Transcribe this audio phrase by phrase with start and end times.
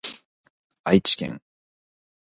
[0.83, 1.39] 愛知県